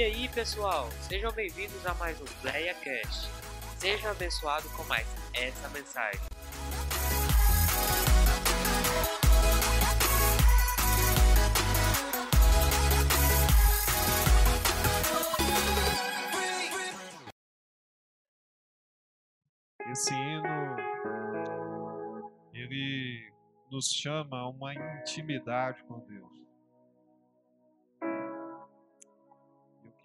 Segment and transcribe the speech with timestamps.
[0.00, 3.28] E aí, pessoal, sejam bem-vindos a mais um PlayaCast.
[3.76, 6.18] Seja abençoado com mais essa mensagem.
[19.92, 20.76] Esse hino,
[22.54, 23.30] ele
[23.70, 26.39] nos chama a uma intimidade com Deus.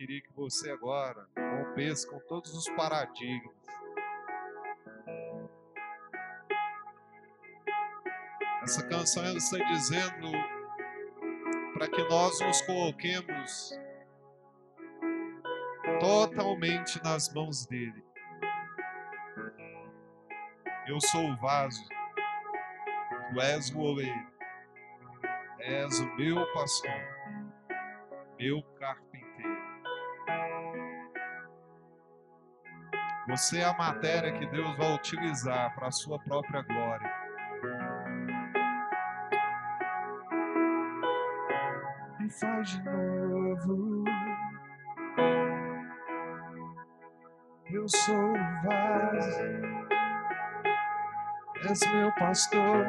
[0.06, 3.56] Queria que você agora rompesse com todos os paradigmas.
[8.62, 10.32] Essa canção ela está dizendo
[11.74, 13.72] para que nós nos coloquemos
[16.00, 18.06] totalmente nas mãos dele.
[20.88, 21.84] Eu sou o vaso,
[23.34, 24.28] tu és o oleiro,
[25.58, 27.02] és o meu pastor,
[28.38, 29.05] meu carpinteiro.
[33.28, 37.12] Você é a matéria que Deus vai utilizar para a sua própria glória.
[42.20, 44.04] Me faz de novo.
[47.72, 49.76] Eu sou o vaso
[51.70, 52.86] és meu pastor.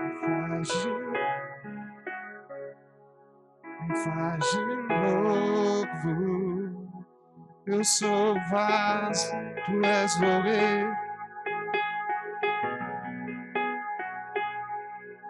[0.00, 0.90] Me faz de,
[3.80, 4.77] me faz de
[7.78, 9.30] Eu sou vaso,
[9.64, 10.96] tu és oleiro.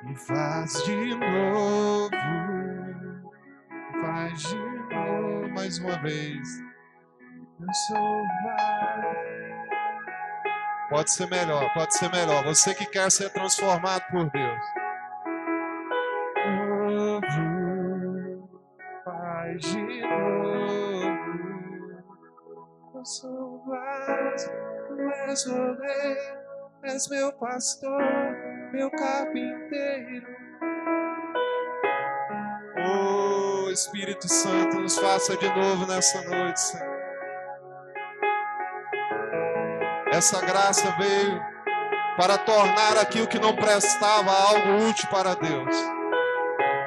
[0.02, 2.10] Me faz de novo,
[3.70, 6.48] me faz de novo mais uma vez.
[7.60, 9.18] Eu sou vaso.
[10.88, 12.44] Pode ser melhor, pode ser melhor.
[12.44, 14.77] Você que quer ser transformado por Deus.
[25.38, 28.02] És oleiro, és meu pastor,
[28.72, 30.26] meu carpinteiro.
[32.90, 36.98] Oh, Espírito Santo, nos faça de novo nessa noite, Senhor.
[40.10, 41.40] Essa graça veio
[42.16, 45.76] para tornar aquilo que não prestava algo útil para Deus.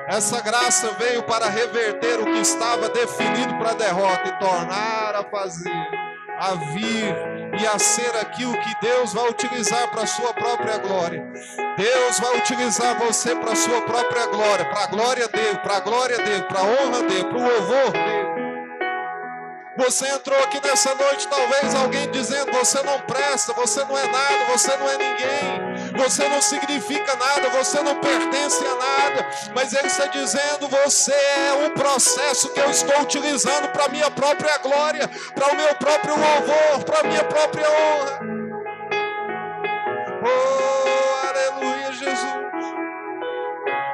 [0.09, 5.87] Essa graça veio para reverter o que estava definido para derrota e tornar a fazer,
[6.37, 7.30] a vir
[7.61, 11.23] e a ser aquilo que Deus vai utilizar para a sua própria glória.
[11.77, 15.79] Deus vai utilizar você para a sua própria glória, para a glória dele, para a
[15.79, 18.31] glória dele, para a honra dele, para o louvor dele.
[19.77, 24.45] Você entrou aqui nessa noite, talvez alguém dizendo: você não presta, você não é nada,
[24.51, 29.29] você não é ninguém, você não significa nada, você não pertence a nada.
[29.53, 34.57] Mas Ele está dizendo: você é um processo que eu estou utilizando para minha própria
[34.57, 38.19] glória, para o meu próprio louvor, para a minha própria honra.
[40.23, 42.41] Oh, aleluia, Jesus.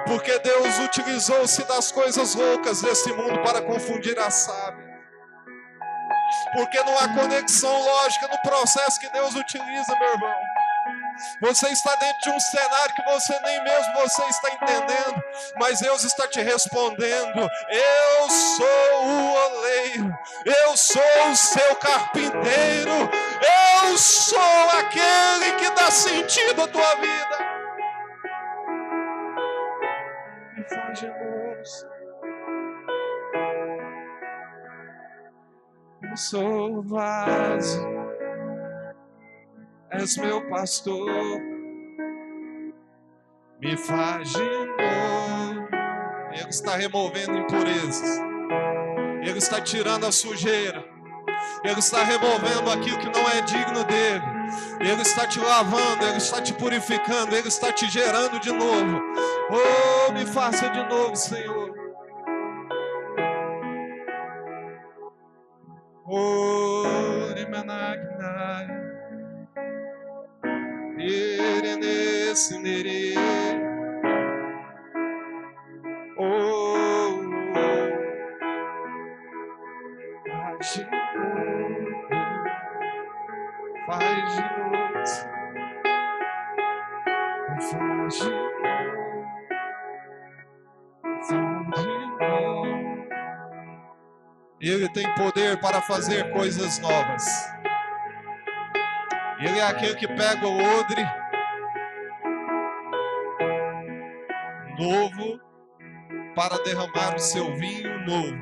[0.05, 4.87] Porque Deus utilizou-se das coisas loucas desse mundo para confundir a sábia
[6.53, 10.56] porque não há conexão lógica no processo que Deus utiliza, meu irmão.
[11.41, 15.23] Você está dentro de um cenário que você nem mesmo você está entendendo,
[15.59, 23.09] mas Deus está te respondendo: Eu sou o oleiro, eu sou o seu carpinteiro,
[23.83, 27.37] eu sou aquele que dá sentido à tua vida.
[30.55, 31.97] Me generoso.
[36.17, 37.96] sou vaso,
[39.91, 41.41] és meu pastor,
[43.59, 45.67] me faz de novo.
[46.33, 48.19] Ele está removendo impurezas,
[49.21, 50.85] Ele está tirando a sujeira,
[51.63, 54.23] Ele está removendo aquilo que não é digno dele,
[54.79, 59.01] Ele está te lavando, Ele está te purificando, Ele está te gerando de novo.
[59.49, 61.66] Oh, me faça de novo, Senhor.
[72.37, 73.15] Irene sinere.
[76.17, 77.97] Oh de novo.
[80.29, 80.83] Faz de
[81.17, 81.87] novo.
[83.87, 85.03] Faz de novo.
[87.59, 88.19] Faz
[91.79, 92.67] de novo.
[94.59, 97.51] Ele tem poder para fazer coisas novas.
[99.39, 101.05] Ele é aquele que pega o odre
[106.37, 108.37] para derramar o seu vinho novo.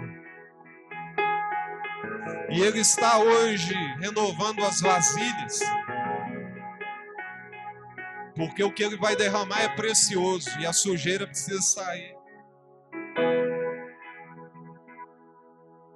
[2.50, 5.62] E Ele está hoje renovando as vasilhas,
[8.36, 12.14] porque o que Ele vai derramar é precioso e a sujeira precisa sair.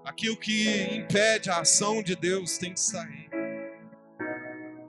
[0.05, 3.29] Aquilo que impede a ação de Deus tem que sair.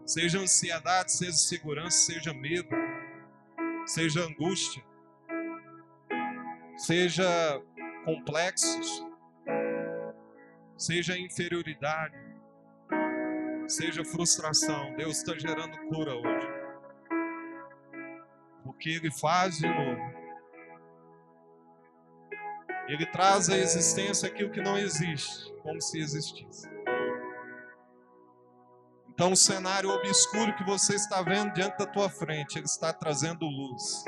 [0.07, 2.71] Seja ansiedade, seja segurança, seja medo,
[3.85, 4.81] seja angústia,
[6.81, 7.63] seja
[8.07, 9.07] complexos,
[10.79, 12.17] seja inferioridade,
[13.69, 14.95] seja frustração.
[14.97, 16.49] Deus está gerando cura hoje.
[18.65, 20.21] Porque Ele faz de novo.
[22.89, 26.69] Ele traz à existência aquilo que não existe, como se existisse.
[29.11, 33.45] Então, o cenário obscuro que você está vendo diante da tua frente, ele está trazendo
[33.45, 34.03] luz.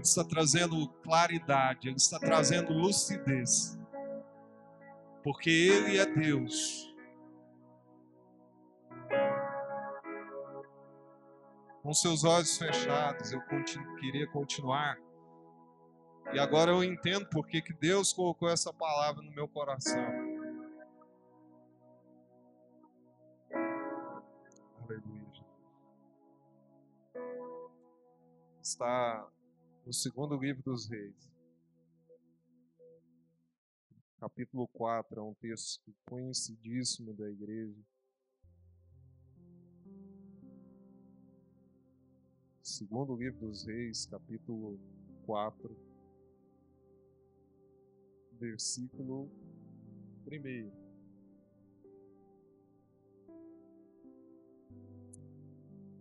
[0.00, 3.78] Ele está trazendo claridade, ele está trazendo lucidez.
[5.22, 6.90] Porque ele é Deus.
[11.82, 13.42] Com seus olhos fechados, eu
[14.00, 14.96] queria continuar.
[16.32, 20.00] E agora eu entendo porque que Deus colocou essa palavra no meu coração.
[24.82, 25.44] Aleluia.
[28.62, 29.28] Está
[29.84, 31.30] no segundo livro dos reis.
[34.18, 37.80] Capítulo 4 é um texto conhecidíssimo da igreja.
[42.62, 44.78] Segundo livro dos reis, capítulo
[45.24, 45.76] 4,
[48.38, 49.30] versículo
[50.26, 50.80] 1.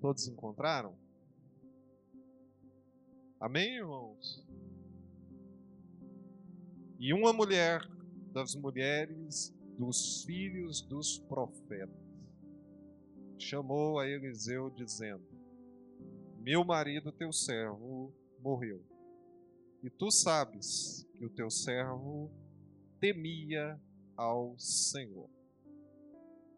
[0.01, 1.08] Todos encontraram?
[3.39, 4.45] Amém, irmãos?
[6.99, 7.79] E uma mulher
[8.33, 11.95] das mulheres dos filhos dos profetas
[13.37, 15.25] chamou a Eliseu, dizendo:
[16.41, 18.83] Meu marido, teu servo, morreu.
[19.81, 22.29] E tu sabes que o teu servo
[22.99, 23.79] temia
[24.17, 25.29] ao Senhor.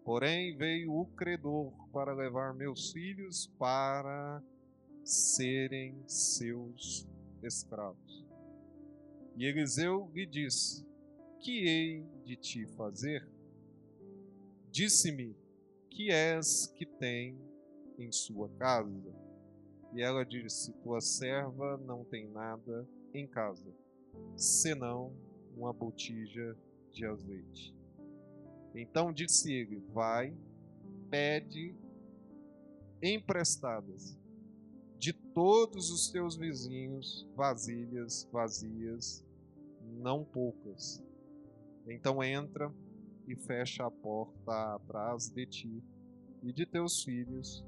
[0.03, 4.41] Porém, veio o credor para levar meus filhos para
[5.03, 7.07] serem seus
[7.43, 8.25] escravos.
[9.35, 10.85] E Eliseu lhe disse:
[11.39, 13.27] Que hei de te fazer?
[14.69, 15.35] Disse-me:
[15.89, 17.37] Que és que tem
[17.97, 19.13] em sua casa?
[19.93, 23.73] E ela disse: Tua serva não tem nada em casa,
[24.35, 25.13] senão
[25.55, 26.55] uma botija
[26.91, 27.75] de azeite.
[28.75, 30.35] Então disse ele: Vai,
[31.09, 31.75] pede
[33.01, 34.20] emprestadas
[35.33, 39.25] todos os teus vizinhos vasilhas vazias,
[39.99, 41.03] não poucas.
[41.87, 42.71] Então entra
[43.27, 45.83] e fecha a porta atrás de ti
[46.43, 47.63] e de teus filhos,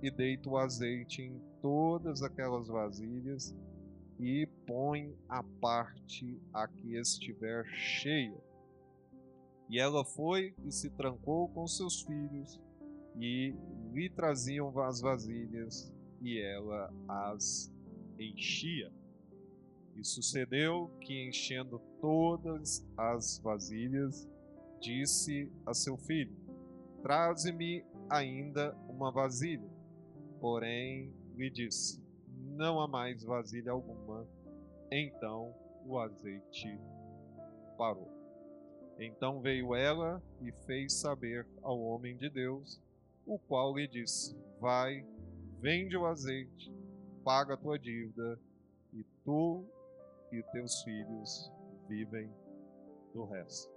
[0.00, 3.54] e deita o azeite em todas aquelas vasilhas,
[4.18, 8.40] e põe a parte a que estiver cheia.
[9.68, 12.60] E ela foi e se trancou com seus filhos,
[13.16, 13.54] e
[13.92, 15.92] lhe traziam as vasilhas,
[16.22, 17.72] e ela as
[18.18, 18.92] enchia.
[19.96, 24.28] E sucedeu que, enchendo todas as vasilhas,
[24.80, 26.34] disse a seu filho:
[27.02, 29.68] Traze-me ainda uma vasilha.
[30.40, 32.02] Porém, lhe disse:
[32.56, 34.26] Não há mais vasilha alguma.
[34.90, 36.78] Então o azeite
[37.76, 38.10] parou.
[38.98, 42.80] Então veio ela e fez saber ao homem de Deus,
[43.26, 45.04] o qual lhe disse: Vai,
[45.62, 46.74] vende o azeite,
[47.22, 48.36] paga a tua dívida,
[48.92, 49.64] e tu
[50.32, 51.52] e teus filhos
[51.88, 52.28] vivem
[53.14, 53.72] do resto.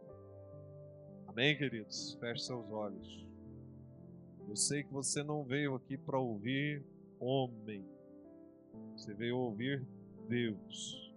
[1.28, 2.18] Amém, queridos?
[2.20, 3.28] Feche seus olhos.
[4.50, 6.84] Eu sei que você não veio aqui para ouvir
[7.20, 7.86] homem,
[8.96, 9.86] você veio ouvir
[10.28, 11.14] Deus.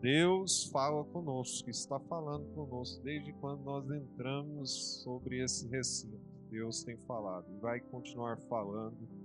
[0.00, 6.18] Deus fala conosco, está falando conosco desde quando nós entramos sobre esse recinto.
[6.50, 9.19] Deus tem falado e vai continuar falando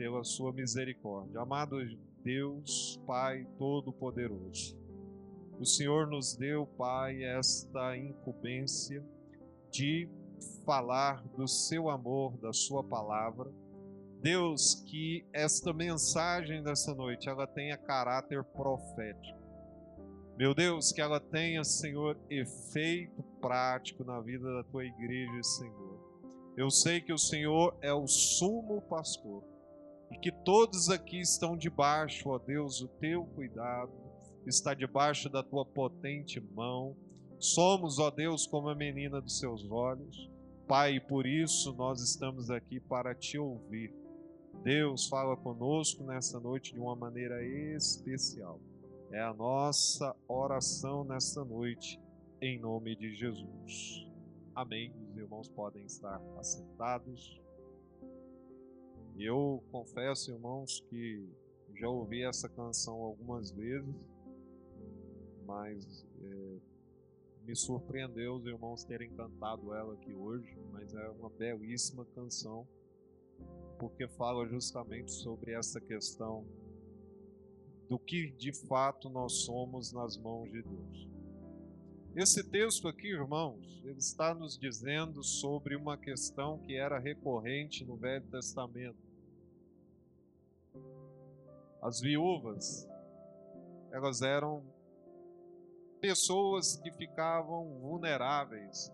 [0.00, 1.42] pela sua misericórdia.
[1.42, 1.76] Amado
[2.24, 4.74] Deus, Pai Todo-Poderoso,
[5.58, 9.04] o Senhor nos deu, Pai, esta incumbência
[9.70, 10.08] de
[10.64, 13.52] falar do seu amor, da sua palavra.
[14.22, 19.38] Deus, que esta mensagem dessa noite ela tenha caráter profético.
[20.38, 26.00] Meu Deus, que ela tenha, Senhor, efeito prático na vida da tua igreja, Senhor.
[26.56, 29.50] Eu sei que o Senhor é o sumo pastor
[30.10, 33.92] e que todos aqui estão debaixo, ó Deus, o teu cuidado,
[34.46, 36.96] está debaixo da tua potente mão.
[37.38, 40.30] Somos, ó Deus, como a menina dos seus olhos.
[40.66, 43.92] Pai, por isso nós estamos aqui para te ouvir.
[44.62, 47.42] Deus fala conosco nessa noite de uma maneira
[47.76, 48.60] especial.
[49.10, 52.00] É a nossa oração nessa noite,
[52.40, 54.06] em nome de Jesus.
[54.54, 54.92] Amém.
[55.08, 57.39] Os irmãos podem estar assentados.
[59.18, 61.28] Eu confesso, irmãos, que
[61.74, 63.94] já ouvi essa canção algumas vezes,
[65.46, 66.58] mas é,
[67.44, 70.56] me surpreendeu os irmãos terem cantado ela aqui hoje.
[70.72, 72.66] Mas é uma belíssima canção,
[73.78, 76.46] porque fala justamente sobre essa questão
[77.88, 81.08] do que de fato nós somos nas mãos de Deus.
[82.16, 87.96] Esse texto aqui, irmãos, ele está nos dizendo sobre uma questão que era recorrente no
[87.96, 89.10] Velho Testamento
[91.82, 92.86] as viúvas,
[93.90, 94.62] elas eram
[96.00, 98.92] pessoas que ficavam vulneráveis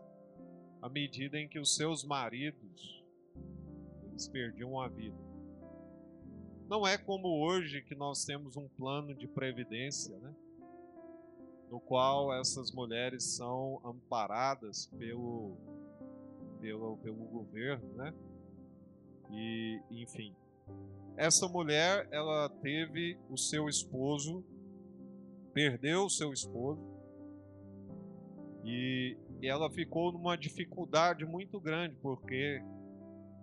[0.80, 3.04] à medida em que os seus maridos
[4.08, 5.16] eles perdiam a vida.
[6.68, 10.34] Não é como hoje que nós temos um plano de previdência, né?
[11.70, 15.56] No qual essas mulheres são amparadas pelo,
[16.60, 18.14] pelo, pelo governo, né?
[19.30, 20.34] E, enfim,
[21.16, 24.44] essa mulher, ela teve o seu esposo,
[25.52, 26.80] perdeu o seu esposo,
[28.64, 32.62] e ela ficou numa dificuldade muito grande, porque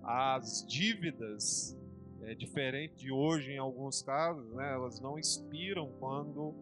[0.04, 1.78] as dívidas,
[2.24, 6.54] é diferente de hoje em alguns casos, né, elas não expiram quando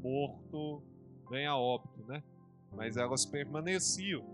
[0.00, 0.82] morto
[1.30, 2.22] vem a óbito, né?
[2.72, 4.24] Mas elas permaneciam.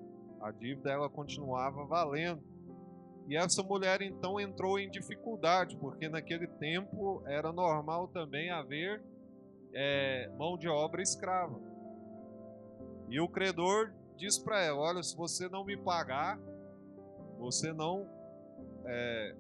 [0.41, 2.43] A dívida ela continuava valendo.
[3.29, 9.03] E essa mulher então entrou em dificuldade, porque naquele tempo era normal também haver
[9.75, 11.61] é, mão de obra escrava.
[13.09, 16.39] E o credor diz para ela: Olha, se você não me pagar,
[17.39, 18.09] você não
[18.85, 19.37] é,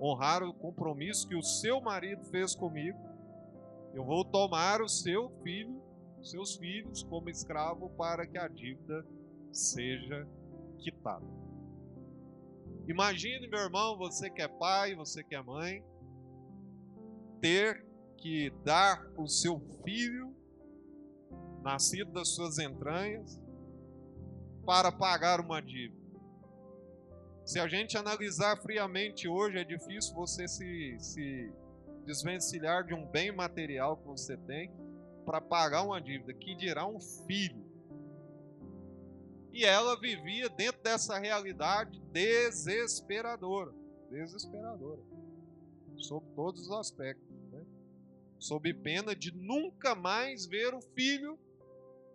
[0.00, 2.98] honrar o compromisso que o seu marido fez comigo,
[3.96, 5.82] eu vou tomar o seu filho,
[6.22, 9.02] seus filhos, como escravo para que a dívida
[9.50, 10.28] seja
[10.78, 11.24] quitada.
[12.86, 15.82] Imagine, meu irmão, você que é pai, você que é mãe,
[17.40, 17.86] ter
[18.18, 20.36] que dar o seu filho,
[21.62, 23.40] nascido das suas entranhas,
[24.66, 26.20] para pagar uma dívida.
[27.46, 31.50] Se a gente analisar friamente hoje, é difícil você se, se
[32.06, 34.72] desvencilhar de um bem material que você tem
[35.26, 37.66] para pagar uma dívida, que dirá um filho.
[39.52, 43.72] E ela vivia dentro dessa realidade desesperadora.
[44.10, 45.00] Desesperadora.
[45.96, 47.26] Sob todos os aspectos.
[47.50, 47.64] Né?
[48.38, 51.38] Sob pena de nunca mais ver o filho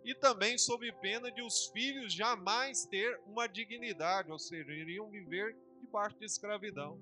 [0.05, 5.55] e também sob pena de os filhos jamais ter uma dignidade, ou seja, iriam viver
[5.81, 6.99] debaixo de escravidão.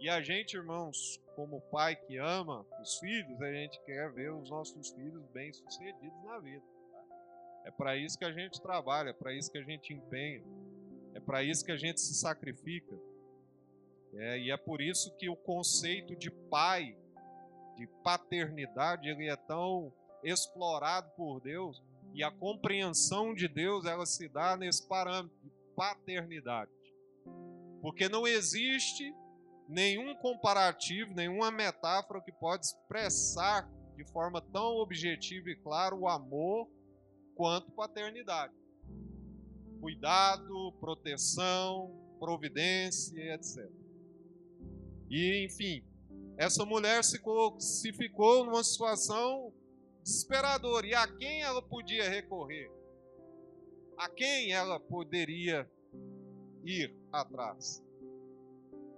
[0.00, 4.50] E a gente, irmãos, como pai que ama os filhos, a gente quer ver os
[4.50, 6.64] nossos filhos bem-sucedidos na vida.
[7.64, 10.42] É para isso que a gente trabalha, é para isso que a gente empenha,
[11.14, 12.96] é para isso que a gente se sacrifica.
[14.14, 16.96] É, e é por isso que o conceito de pai,
[17.76, 21.82] de paternidade, ele é tão explorado por Deus
[22.14, 26.70] e a compreensão de Deus ela se dá nesse parâmetro de paternidade.
[27.80, 29.14] Porque não existe
[29.72, 36.68] nenhum comparativo, nenhuma metáfora que pode expressar de forma tão objetiva e clara o amor
[37.34, 38.52] quanto paternidade.
[39.80, 43.68] Cuidado, proteção, providência, etc.
[45.10, 45.84] E, enfim,
[46.36, 47.20] essa mulher se,
[47.58, 49.52] se ficou numa situação
[50.02, 50.86] desesperadora.
[50.86, 52.70] E a quem ela podia recorrer?
[53.96, 55.68] A quem ela poderia
[56.64, 57.82] ir atrás?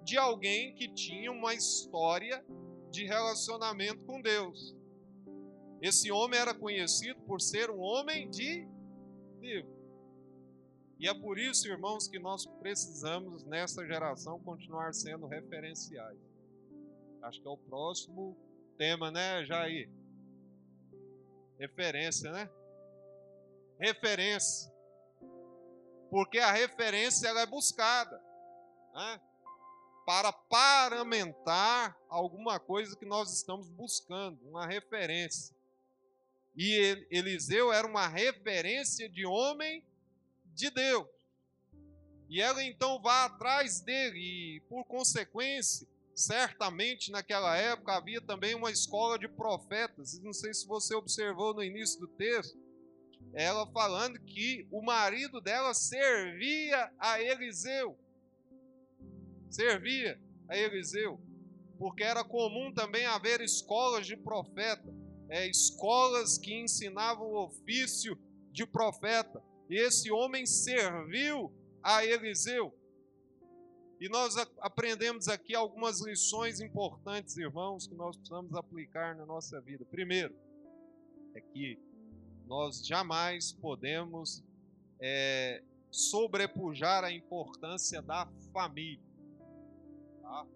[0.04, 2.44] De alguém que tinha uma história
[2.90, 4.76] de relacionamento com Deus.
[5.82, 8.66] Esse homem era conhecido por ser um homem de
[9.40, 9.66] Deus.
[10.98, 16.18] E é por isso, irmãos, que nós precisamos, nessa geração, continuar sendo referenciais.
[17.20, 18.36] Acho que é o próximo
[18.78, 19.90] tema, né, Jair?
[21.58, 22.48] Referência, né?
[23.78, 24.72] Referência.
[26.10, 28.16] Porque a referência ela é buscada.
[28.94, 29.20] Né?
[30.04, 35.54] Para paramentar alguma coisa que nós estamos buscando, uma referência.
[36.56, 39.82] E Eliseu era uma referência de homem
[40.54, 41.06] de Deus.
[42.28, 48.70] E ela então vai atrás dele, e por consequência, certamente naquela época havia também uma
[48.70, 50.18] escola de profetas.
[50.20, 52.58] Não sei se você observou no início do texto,
[53.32, 57.98] ela falando que o marido dela servia a Eliseu.
[59.54, 61.20] Servia a Eliseu.
[61.78, 64.92] Porque era comum também haver escolas de profeta,
[65.28, 68.18] é, escolas que ensinavam o ofício
[68.50, 69.40] de profeta.
[69.70, 72.74] E esse homem serviu a Eliseu.
[74.00, 79.84] E nós aprendemos aqui algumas lições importantes, irmãos, que nós precisamos aplicar na nossa vida.
[79.84, 80.34] Primeiro,
[81.32, 81.78] é que
[82.44, 84.42] nós jamais podemos
[85.00, 89.13] é, sobrepujar a importância da família.
[90.24, 90.46] Tá?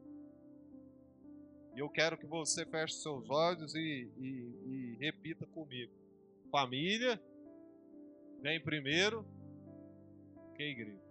[1.74, 5.92] E eu quero que você feche seus olhos e, e, e repita comigo.
[6.50, 7.22] Família
[8.40, 9.24] vem primeiro
[10.56, 11.06] que igreja.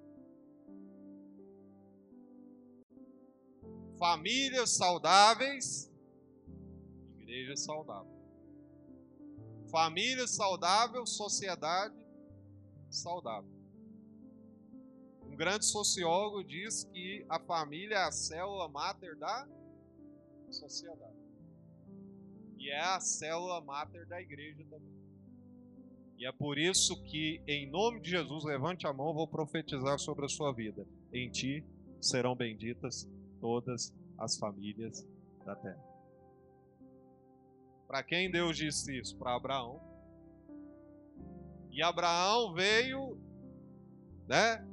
[4.00, 5.92] Famílias saudáveis,
[7.20, 8.18] igreja saudável.
[9.70, 11.96] Família saudável, sociedade
[12.90, 13.57] saudável.
[15.38, 19.48] Grande sociólogo diz que a família é a célula máter da
[20.50, 21.16] sociedade.
[22.58, 24.98] E é a célula máter da igreja também.
[26.18, 30.26] E é por isso que, em nome de Jesus, levante a mão, vou profetizar sobre
[30.26, 30.88] a sua vida.
[31.14, 31.64] Em ti
[32.02, 33.08] serão benditas
[33.40, 35.08] todas as famílias
[35.46, 35.86] da terra.
[37.88, 39.16] Para quem Deus disse isso?
[39.18, 39.80] Para Abraão.
[41.70, 43.22] E Abraão veio,
[44.28, 44.68] né,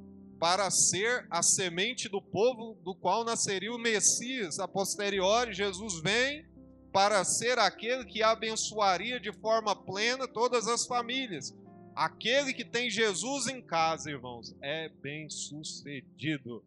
[0.45, 4.59] para ser a semente do povo do qual nasceria o Messias.
[4.59, 6.47] A posteriori, Jesus vem
[6.93, 11.57] para ser aquele que abençoaria de forma plena todas as famílias.
[11.97, 16.63] Aquele que tem Jesus em casa, irmãos, é bem sucedido.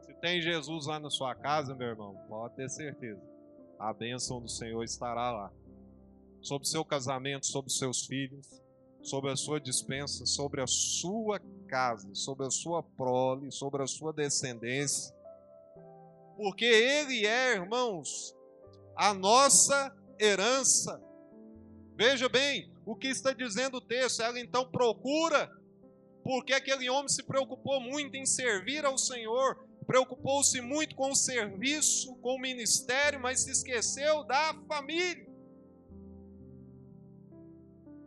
[0.00, 3.22] Se tem Jesus lá na sua casa, meu irmão, pode ter certeza
[3.78, 5.52] a bênção do Senhor estará lá.
[6.42, 8.60] Sobre seu casamento, sobre seus filhos,
[9.06, 14.12] sobre a sua dispensa, sobre a sua casa, sobre a sua prole, sobre a sua
[14.12, 15.14] descendência.
[16.36, 18.34] Porque Ele é, irmãos,
[18.96, 21.00] a nossa herança.
[21.96, 24.22] Veja bem o que está dizendo o texto.
[24.22, 25.50] Ela então procura,
[26.24, 32.16] porque aquele homem se preocupou muito em servir ao Senhor, preocupou-se muito com o serviço,
[32.16, 35.25] com o ministério, mas se esqueceu da família.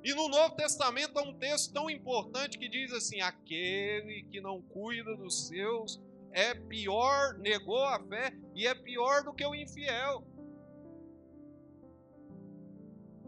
[0.03, 4.62] E no Novo Testamento há um texto tão importante que diz assim: aquele que não
[4.62, 10.23] cuida dos seus é pior, negou a fé e é pior do que o infiel.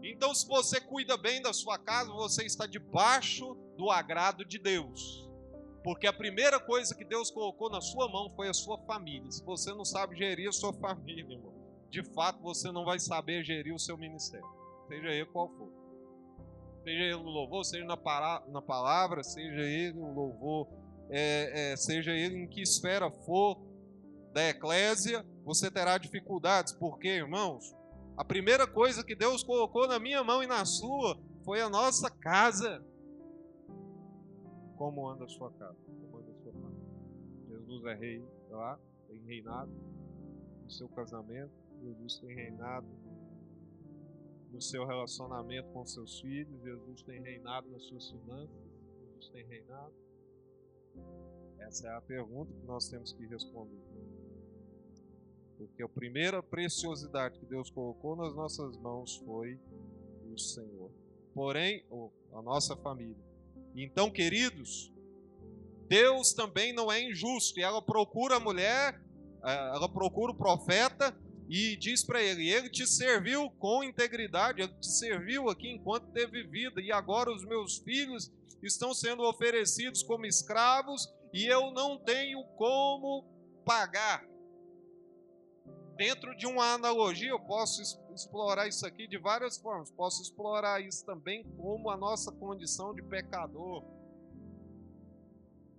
[0.02, 5.30] Então, se você cuida bem da sua casa, você está debaixo do agrado de Deus.
[5.84, 9.30] Porque a primeira coisa que Deus colocou na sua mão foi a sua família.
[9.30, 11.52] Se você não sabe gerir a sua família, irmão,
[11.90, 14.46] de fato você não vai saber gerir o seu ministério,
[14.88, 15.81] seja ele qual for.
[16.82, 20.68] Seja ele no louvor, seja na, para, na palavra, seja ele no louvor,
[21.10, 23.60] é, é, seja ele em que esfera for
[24.32, 26.72] da eclésia, você terá dificuldades.
[26.72, 27.74] Porque, irmãos,
[28.16, 32.10] a primeira coisa que Deus colocou na minha mão e na sua foi a nossa
[32.10, 32.84] casa
[34.76, 36.88] como anda a sua casa, como anda a sua família.
[37.48, 39.70] Jesus é rei lá, tem reinado
[40.64, 42.86] no seu casamento, Jesus tem reinado
[44.52, 48.54] no seu relacionamento com seus filhos, Jesus tem reinado nas suas finanças,
[49.00, 49.94] Jesus tem reinado.
[51.58, 53.80] Essa é a pergunta que nós temos que responder.
[55.56, 59.58] Porque a primeira preciosidade que Deus colocou nas nossas mãos foi
[60.30, 60.90] o Senhor.
[61.32, 61.84] Porém,
[62.32, 63.16] a nossa família.
[63.74, 64.92] Então, queridos,
[65.88, 67.58] Deus também não é injusto.
[67.58, 69.00] E ela procura a mulher,
[69.44, 71.16] eh, ela procura o profeta
[71.54, 76.44] e diz para ele: Ele te serviu com integridade, ele te serviu aqui enquanto teve
[76.44, 82.42] vida, e agora os meus filhos estão sendo oferecidos como escravos e eu não tenho
[82.56, 83.26] como
[83.66, 84.26] pagar.
[85.94, 87.82] Dentro de uma analogia, eu posso
[88.14, 89.90] explorar isso aqui de várias formas.
[89.90, 93.84] Posso explorar isso também como a nossa condição de pecador.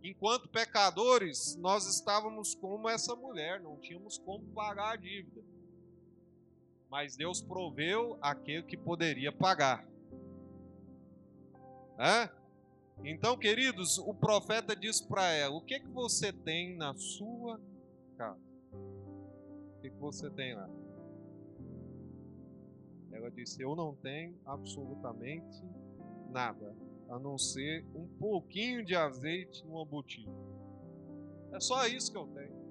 [0.04, 5.53] Enquanto pecadores, nós estávamos como essa mulher, não tínhamos como pagar a dívida.
[6.94, 9.84] Mas Deus proveu aquele que poderia pagar.
[11.98, 12.30] É?
[13.04, 17.60] Então, queridos, o profeta diz para ela: O que, que você tem na sua
[18.16, 18.40] casa?
[18.72, 20.70] O que, que você tem lá?
[23.12, 25.66] Ela disse: Eu não tenho absolutamente
[26.30, 26.76] nada,
[27.10, 30.30] a não ser um pouquinho de azeite numa botija.
[31.54, 32.63] É só isso que eu tenho.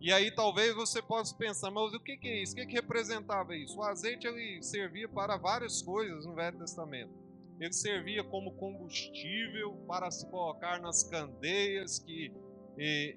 [0.00, 2.52] E aí talvez você possa pensar, mas o que, que é isso?
[2.52, 3.78] O que, que representava isso?
[3.78, 7.12] O azeite ele servia para várias coisas no Velho Testamento.
[7.58, 12.32] Ele servia como combustível para se colocar nas candeias que,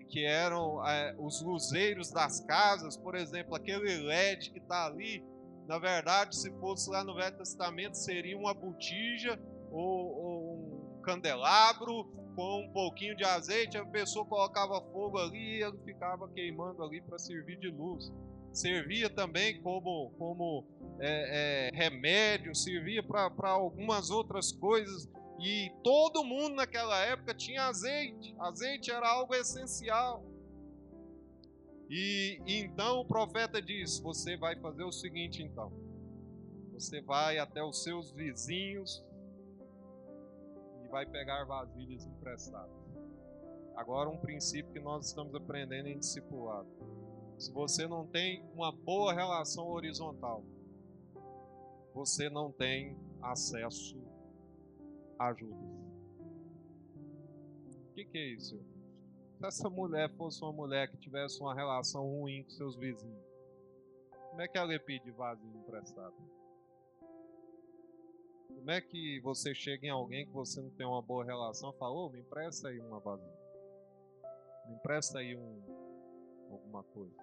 [0.09, 5.23] que eram é, os luzeiros das casas, por exemplo, aquele LED que está ali.
[5.67, 9.39] Na verdade, se fosse lá no Velho Testamento, seria uma botija
[9.71, 15.63] ou, ou um candelabro com um pouquinho de azeite, a pessoa colocava fogo ali e
[15.63, 18.11] ele ficava queimando ali para servir de luz.
[18.53, 20.65] Servia também como, como
[20.99, 25.09] é, é, remédio, servia para algumas outras coisas.
[25.39, 28.35] E todo mundo naquela época tinha azeite.
[28.39, 30.23] Azeite era algo essencial.
[31.89, 35.71] E, e então o profeta diz: Você vai fazer o seguinte, então.
[36.73, 39.03] Você vai até os seus vizinhos,
[40.91, 42.75] vai pegar vasilhas emprestadas.
[43.75, 46.67] Agora, um princípio que nós estamos aprendendo em discipulado.
[47.37, 50.43] Se você não tem uma boa relação horizontal,
[51.93, 53.97] você não tem acesso
[55.17, 55.81] a ajuda.
[57.89, 58.59] O que, que é isso?
[59.37, 63.25] Se essa mulher fosse uma mulher que tivesse uma relação ruim com seus vizinhos,
[64.29, 66.13] como é que ela ia pedir vasilha emprestada?
[68.55, 71.77] Como é que você chega em alguém que você não tem uma boa relação e
[71.77, 73.39] fala, ô, oh, me empresta aí uma vasilha.
[74.67, 75.61] Me empresta aí um,
[76.51, 77.15] alguma coisa.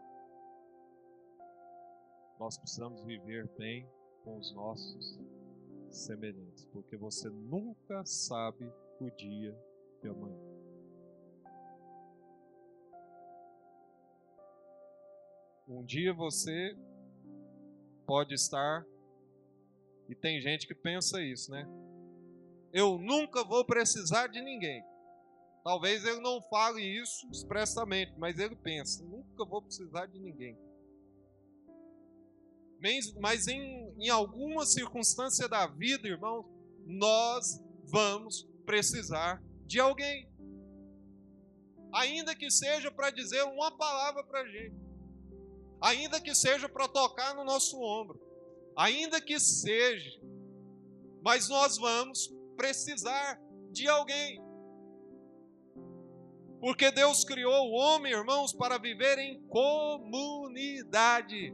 [2.38, 3.88] Nós precisamos viver bem
[4.24, 5.18] com os nossos
[5.90, 9.56] semelhantes, porque você nunca sabe o dia
[10.00, 10.58] de amanhã.
[15.66, 16.76] Um dia você
[18.06, 18.86] pode estar
[20.08, 21.68] e tem gente que pensa isso, né?
[22.72, 24.82] Eu nunca vou precisar de ninguém.
[25.62, 30.58] Talvez ele não fale isso expressamente, mas ele pensa: nunca vou precisar de ninguém.
[33.20, 36.46] Mas, em, em alguma circunstância da vida, irmãos,
[36.86, 40.30] nós vamos precisar de alguém.
[41.92, 44.76] Ainda que seja para dizer uma palavra para a gente.
[45.80, 48.27] Ainda que seja para tocar no nosso ombro
[48.78, 50.20] ainda que seja,
[51.20, 54.40] mas nós vamos precisar de alguém.
[56.60, 61.52] Porque Deus criou o homem, irmãos, para viver em comunidade.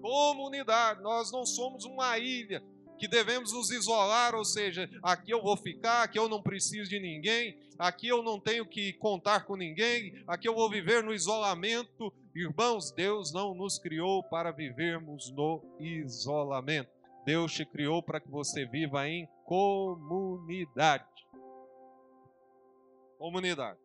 [0.00, 1.02] Comunidade.
[1.02, 2.64] Nós não somos uma ilha
[3.02, 7.00] que devemos nos isolar, ou seja, aqui eu vou ficar, aqui eu não preciso de
[7.00, 12.14] ninguém, aqui eu não tenho que contar com ninguém, aqui eu vou viver no isolamento.
[12.32, 16.92] Irmãos, Deus não nos criou para vivermos no isolamento.
[17.26, 21.04] Deus te criou para que você viva em comunidade.
[23.18, 23.80] Comunidade.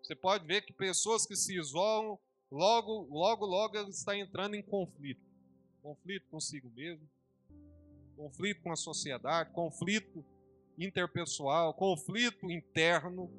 [0.00, 2.16] Você pode ver que pessoas que se isolam,
[2.52, 5.26] logo, logo, logo, estão entrando em conflito.
[5.82, 7.04] Conflito consigo mesmo,
[8.16, 10.24] conflito com a sociedade, conflito
[10.78, 13.30] interpessoal, conflito interno.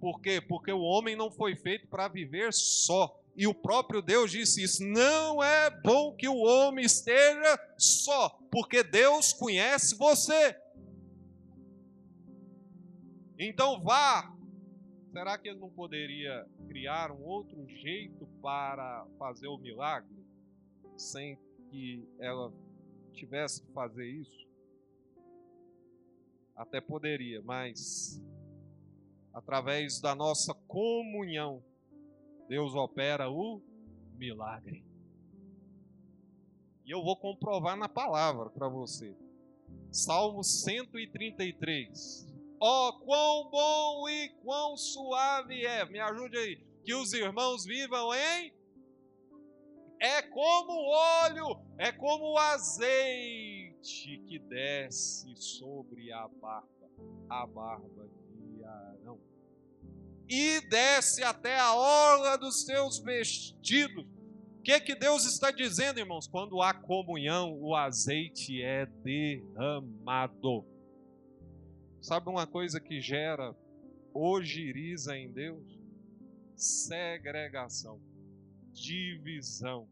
[0.00, 0.40] Por quê?
[0.40, 3.20] Porque o homem não foi feito para viver só.
[3.36, 8.82] E o próprio Deus disse isso: não é bom que o homem esteja só, porque
[8.82, 10.56] Deus conhece você.
[13.38, 14.32] Então vá.
[15.10, 20.24] Será que ele não poderia criar um outro jeito para fazer o milagre
[20.96, 21.38] sem
[21.70, 22.52] que ela
[23.14, 24.44] tivesse que fazer isso,
[26.56, 28.22] até poderia, mas
[29.32, 31.62] através da nossa comunhão,
[32.48, 33.60] Deus opera o
[34.16, 34.84] milagre.
[36.84, 39.16] E eu vou comprovar na palavra para você.
[39.90, 42.26] Salmo 133.
[42.60, 45.84] Ó, oh, quão bom e quão suave é.
[45.86, 46.56] Me ajude aí.
[46.84, 48.52] Que os irmãos vivam em
[50.00, 56.90] é como o óleo, é como o azeite que desce sobre a barba,
[57.28, 59.18] a barba de Arão.
[60.28, 64.04] E desce até a orla dos seus vestidos.
[64.58, 66.26] O que, que Deus está dizendo, irmãos?
[66.26, 70.64] Quando há comunhão, o azeite é derramado.
[72.00, 73.54] Sabe uma coisa que gera
[74.14, 75.78] ogiriza em Deus?
[76.56, 78.00] Segregação
[78.74, 79.88] divisão,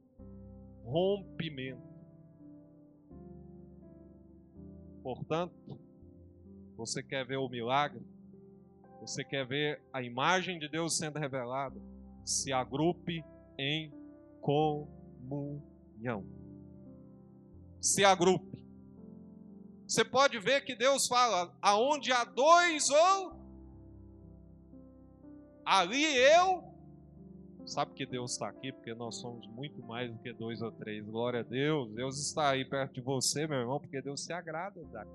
[0.84, 1.80] rompimento.
[5.02, 5.80] Portanto,
[6.76, 8.04] você quer ver o milagre?
[9.00, 11.80] Você quer ver a imagem de Deus sendo revelada?
[12.24, 13.24] Se agrupe
[13.58, 13.92] em
[14.40, 16.24] comunhão.
[17.80, 18.62] Se agrupe.
[19.86, 23.42] Você pode ver que Deus fala: aonde há dois ou
[25.64, 26.71] ali eu
[27.64, 31.04] Sabe que Deus está aqui porque nós somos muito mais do que dois ou três.
[31.04, 31.90] Glória a Deus.
[31.92, 35.06] Deus está aí perto de você, meu irmão, porque Deus se agrada da.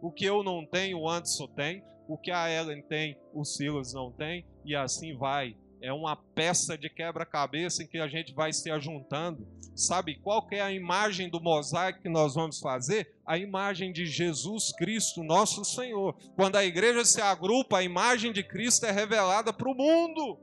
[0.00, 1.82] O que eu não tenho, o Anderson tem.
[2.08, 4.44] O que a Ellen tem, o Silas não tem.
[4.64, 5.56] E assim vai.
[5.82, 9.46] É uma peça de quebra-cabeça em que a gente vai se ajuntando.
[9.74, 13.14] Sabe qual que é a imagem do mosaico que nós vamos fazer?
[13.24, 16.14] A imagem de Jesus Cristo, nosso Senhor.
[16.36, 20.38] Quando a igreja se agrupa, a imagem de Cristo é revelada para o mundo.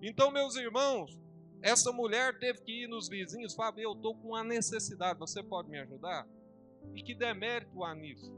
[0.00, 1.18] Então, meus irmãos,
[1.62, 5.68] essa mulher teve que ir nos vizinhos, Fábio, eu estou com uma necessidade, você pode
[5.68, 6.28] me ajudar?
[6.94, 8.32] E que demérito há nisso?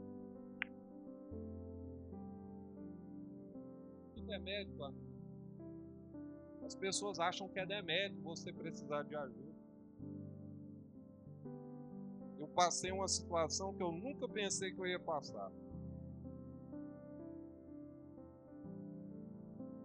[4.15, 5.09] Que demérito há nisso?
[6.65, 9.49] As pessoas acham que é demérito você precisar de ajuda.
[12.39, 15.51] Eu passei uma situação que eu nunca pensei que eu ia passar.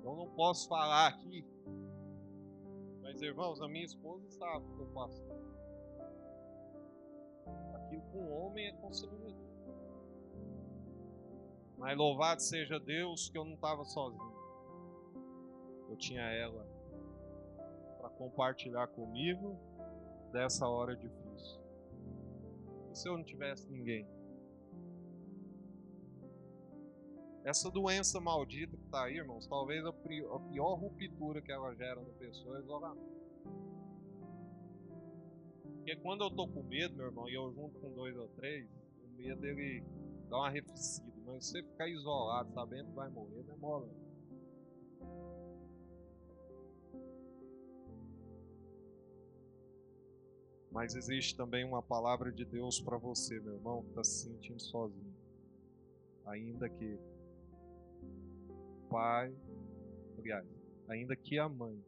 [0.04, 1.44] Eu não posso falar aqui
[3.14, 5.24] mas, irmãos, a minha esposa sabe o que eu faço.
[7.74, 9.32] Aquilo com o homem é constrangedor.
[11.78, 14.34] Mas louvado seja Deus que eu não estava sozinho.
[15.88, 16.66] Eu tinha ela
[18.00, 19.56] para compartilhar comigo
[20.32, 21.60] dessa hora difícil.
[22.90, 24.08] E se eu não tivesse ninguém?
[27.44, 32.12] Essa doença maldita que está aí, irmãos, talvez a pior ruptura que ela gera na
[32.14, 33.14] pessoa é isolamento.
[35.76, 38.66] Porque quando eu tô com medo, meu irmão, e eu junto com dois ou três,
[39.02, 39.84] o medo ele
[40.30, 41.12] dá uma arrefecida.
[41.26, 43.90] Mas você ficar isolado, sabendo que vai morrer, mole.
[50.70, 54.62] Mas existe também uma palavra de Deus para você, meu irmão, que está se sentindo
[54.62, 55.14] sozinho.
[56.24, 56.98] Ainda que
[58.88, 59.34] pai,
[60.18, 60.46] aliás,
[60.88, 61.78] ainda que a mãe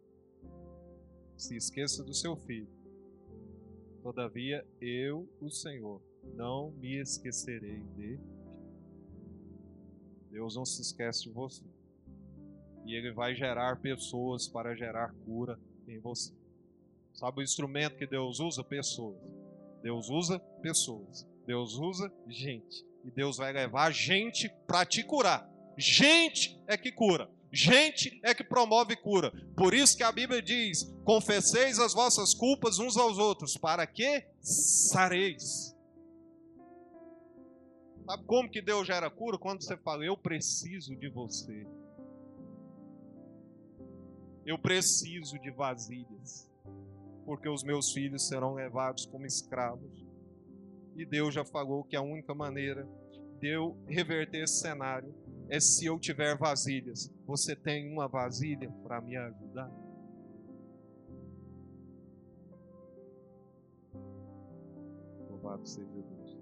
[1.37, 2.69] se esqueça do seu filho,
[4.03, 6.01] todavia eu, o Senhor,
[6.35, 8.19] não me esquecerei de
[10.37, 11.65] Deus não se esquece de você.
[12.85, 16.31] E Ele vai gerar pessoas para gerar cura em você.
[17.15, 18.63] Sabe o instrumento que Deus usa?
[18.63, 19.17] Pessoas.
[19.83, 21.27] Deus usa pessoas.
[21.47, 22.85] Deus usa gente.
[23.03, 25.51] E Deus vai levar gente para te curar.
[25.77, 27.31] Gente é que cura.
[27.53, 29.33] Gente é que promove cura.
[29.57, 34.27] Por isso que a Bíblia diz: confesseis as vossas culpas uns aos outros, para que
[34.41, 35.75] sareis.
[38.05, 39.39] Sabe como que Deus gera cura?
[39.39, 41.67] Quando você fala, eu preciso de você.
[44.45, 46.49] Eu preciso de vasilhas,
[47.25, 50.07] porque os meus filhos serão levados como escravos.
[50.95, 52.89] E Deus já falou que a única maneira
[53.41, 55.13] de eu reverter esse cenário
[55.49, 57.13] é se eu tiver vasilhas.
[57.27, 59.71] Você tem uma vasilha para me ajudar?
[65.31, 66.39] Louvado seja Deus.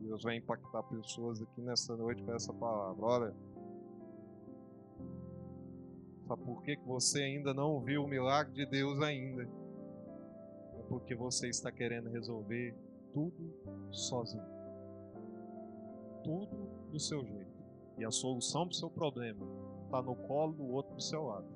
[0.00, 3.04] Deus vai impactar pessoas aqui nessa noite com essa palavra.
[3.04, 3.34] Olha,
[6.26, 9.42] sabe por que, que você ainda não viu o milagre de Deus ainda?
[10.78, 12.74] É porque você está querendo resolver
[13.12, 13.54] tudo
[13.90, 14.44] sozinho.
[16.22, 17.49] Tudo do seu jeito.
[18.00, 19.46] E a solução para o seu problema
[19.84, 21.46] está no colo do outro do seu lado.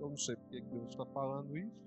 [0.00, 1.86] Eu não sei porque Deus está falando isso.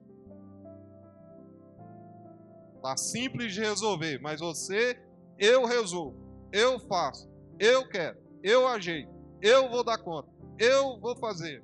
[2.76, 5.02] Está simples de resolver, mas você,
[5.40, 6.16] eu resolvo,
[6.54, 11.64] eu faço, eu quero, eu ajeito, eu vou dar conta, eu vou fazer.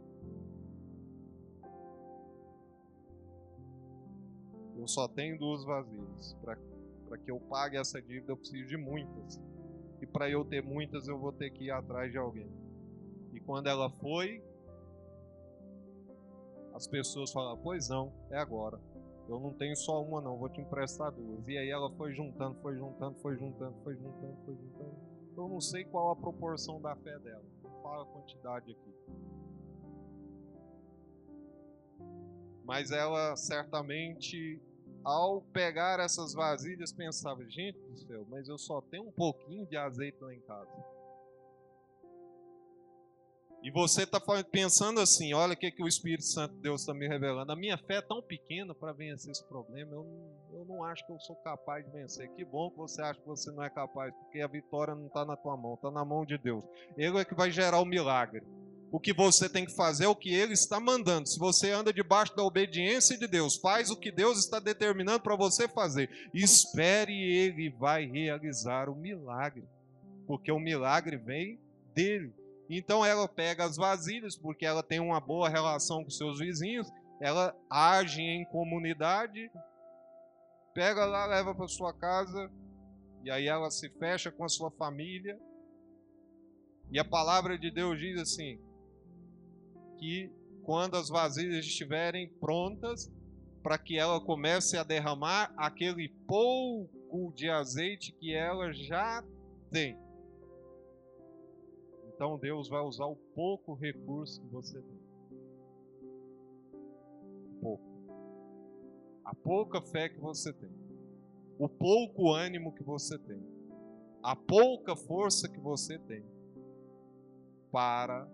[4.76, 6.36] Eu só tenho duas vazias.
[6.44, 9.40] Para que eu pague essa dívida, eu preciso de muitas
[10.15, 12.49] para eu ter muitas eu vou ter que ir atrás de alguém.
[13.34, 14.41] E quando ela foi,
[16.73, 18.80] as pessoas falaram: Pois não, é agora.
[19.28, 21.45] Eu não tenho só uma, não, vou te emprestar duas.
[21.49, 24.95] E aí ela foi juntando, foi juntando, foi juntando, foi juntando, foi juntando.
[25.36, 27.43] Eu não sei qual a proporção da fé dela.
[27.84, 28.95] Fala a quantidade aqui.
[32.63, 34.62] Mas ela certamente
[35.06, 39.78] ao pegar essas vasilhas, pensava: gente do céu, mas eu só tenho um pouquinho de
[39.78, 40.96] azeite lá em casa.
[43.62, 44.20] E você está
[44.52, 47.52] pensando assim: olha o que, que o Espírito Santo de Deus está me revelando.
[47.52, 51.06] A minha fé é tão pequena para vencer esse problema, eu não, eu não acho
[51.06, 52.30] que eu sou capaz de vencer.
[52.36, 55.24] Que bom que você acha que você não é capaz, porque a vitória não está
[55.24, 56.63] na tua mão, está na mão de Deus.
[56.98, 58.44] Ele é que vai gerar o milagre
[58.96, 61.28] o que você tem que fazer é o que ele está mandando.
[61.28, 65.36] Se você anda debaixo da obediência de Deus, faz o que Deus está determinando para
[65.36, 66.10] você fazer.
[66.34, 69.66] Espere ele vai realizar o milagre.
[70.26, 71.60] Porque o milagre vem
[71.94, 72.34] dele.
[72.70, 77.54] Então ela pega as vasilhas, porque ela tem uma boa relação com seus vizinhos, ela
[77.70, 79.52] age em comunidade,
[80.74, 82.50] pega lá, leva para sua casa,
[83.26, 85.38] e aí ela se fecha com a sua família.
[86.90, 88.58] E a palavra de Deus diz assim:
[89.98, 90.32] que
[90.64, 93.12] quando as vasilhas estiverem prontas,
[93.62, 99.24] para que ela comece a derramar aquele pouco de azeite que ela já
[99.72, 99.98] tem.
[102.14, 105.00] Então Deus vai usar o pouco recurso que você tem.
[107.60, 107.84] Pouco.
[109.24, 110.72] A pouca fé que você tem.
[111.58, 113.42] O pouco ânimo que você tem.
[114.22, 116.24] A pouca força que você tem.
[117.72, 118.28] Para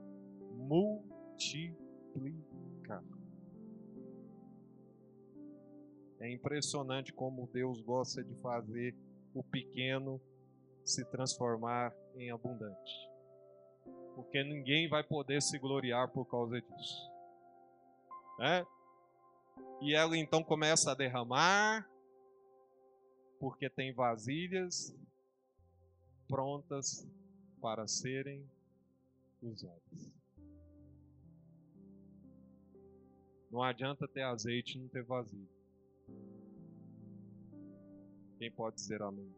[0.51, 1.10] multiplicar.
[6.19, 8.95] É impressionante como Deus gosta de fazer
[9.33, 10.21] o pequeno
[10.83, 13.11] se transformar em abundante
[14.15, 17.11] porque ninguém vai poder se gloriar por causa disso.
[18.39, 18.65] Né?
[19.81, 21.89] E ela então começa a derramar,
[23.39, 24.95] porque tem vasilhas
[26.27, 27.07] prontas
[27.59, 28.47] para serem
[29.41, 30.20] usadas.
[33.51, 35.49] Não adianta ter azeite e não ter vasilha.
[38.37, 39.29] Quem pode dizer amém?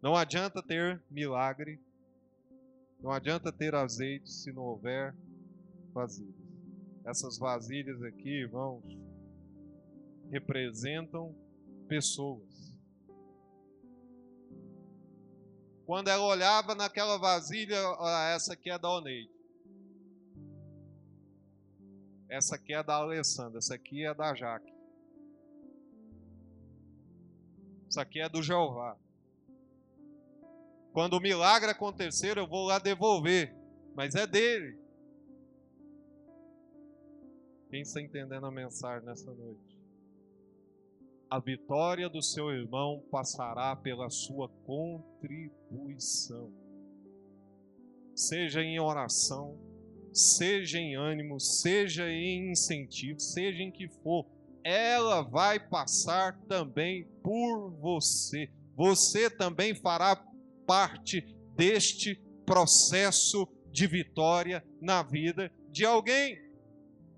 [0.00, 1.80] Não adianta ter milagre,
[3.00, 5.14] não adianta ter azeite se não houver
[5.92, 6.34] vasilhas.
[7.04, 8.84] Essas vasilhas aqui, irmãos,
[10.30, 11.34] representam
[11.88, 12.75] pessoas.
[15.86, 17.76] Quando ela olhava naquela vasilha,
[18.34, 19.30] essa aqui é da Oneide.
[22.28, 24.74] Essa aqui é da Alessandra, essa aqui é da Jaque.
[27.86, 28.98] Essa aqui é do Jeová.
[30.92, 33.54] Quando o milagre acontecer, eu vou lá devolver,
[33.94, 34.76] mas é dele.
[37.70, 39.75] Quem está entendendo a mensagem nessa noite?
[41.28, 46.52] A vitória do seu irmão passará pela sua contribuição.
[48.14, 49.58] Seja em oração,
[50.12, 54.24] seja em ânimo, seja em incentivo, seja em que for,
[54.62, 58.48] ela vai passar também por você.
[58.76, 60.24] Você também fará
[60.64, 61.22] parte
[61.56, 66.45] deste processo de vitória na vida de alguém.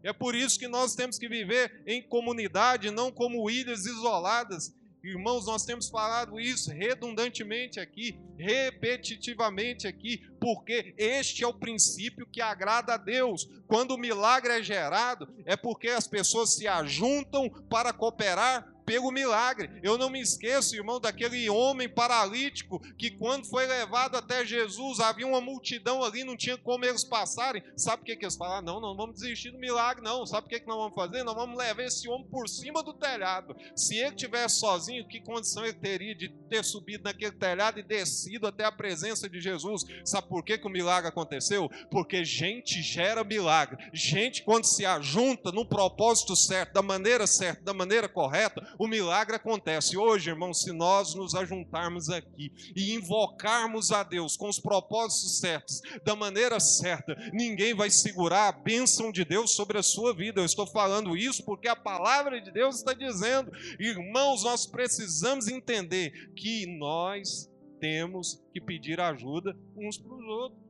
[0.09, 4.75] É por isso que nós temos que viver em comunidade, não como ilhas isoladas.
[5.05, 12.41] Irmãos, nós temos falado isso redundantemente aqui, repetitivamente aqui, porque este é o princípio que
[12.41, 13.51] agrada a Deus.
[13.67, 19.71] Quando o milagre é gerado, é porque as pessoas se ajuntam para cooperar pelo milagre.
[19.83, 25.27] Eu não me esqueço, irmão, daquele homem paralítico que, quando foi levado até Jesus, havia
[25.27, 27.63] uma multidão ali, não tinha como eles passarem.
[27.77, 28.65] Sabe o que, que eles falaram?
[28.65, 30.25] Não, não vamos desistir do milagre, não.
[30.25, 31.23] Sabe o que, que nós vamos fazer?
[31.23, 33.55] Nós vamos levar esse homem por cima do telhado.
[33.77, 38.47] Se ele tivesse sozinho, que condição ele teria de ter subido naquele telhado e descido
[38.47, 39.85] até a presença de Jesus?
[40.03, 41.71] Sabe por que, que o milagre aconteceu?
[41.91, 43.91] Porque gente gera milagre.
[43.93, 49.37] Gente, quando se ajunta no propósito certo, da maneira certa, da maneira correta, o milagre
[49.37, 49.97] acontece.
[49.97, 55.83] Hoje, irmãos, se nós nos ajuntarmos aqui e invocarmos a Deus com os propósitos certos,
[56.05, 60.41] da maneira certa, ninguém vai segurar a bênção de Deus sobre a sua vida.
[60.41, 66.33] Eu estou falando isso porque a palavra de Deus está dizendo, irmãos, nós precisamos entender
[66.37, 70.69] que nós temos que pedir ajuda uns para os outros.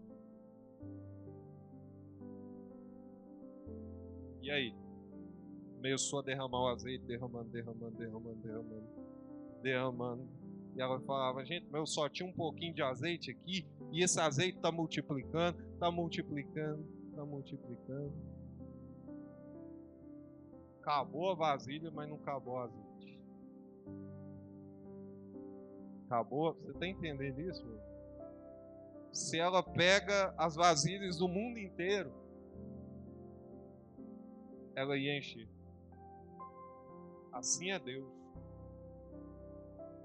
[4.43, 4.88] E aí?
[5.79, 8.89] Começou a derramar o azeite, derramando, derramando, derramando, derramando,
[9.63, 10.29] derramando.
[10.77, 14.21] E ela falava, gente, mas eu só tinha um pouquinho de azeite aqui, e esse
[14.21, 18.13] azeite está multiplicando, está multiplicando, está multiplicando.
[20.81, 23.21] Acabou a vasilha, mas não acabou o azeite.
[26.07, 27.65] Acabou, você está entendendo isso?
[27.65, 27.81] Meu?
[29.13, 32.13] Se ela pega as vasilhas do mundo inteiro,
[34.75, 35.49] ela ia encher.
[37.39, 38.13] Assim é Deus.